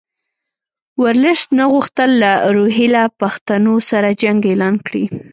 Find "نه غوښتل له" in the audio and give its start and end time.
1.57-2.31